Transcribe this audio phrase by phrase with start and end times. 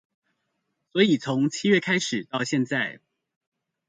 [0.93, 3.01] 所以從七月開始到現在